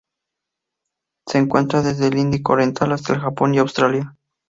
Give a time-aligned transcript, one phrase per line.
[1.27, 4.17] Se encuentra desde el Índico oriental hasta el Japón y Australia.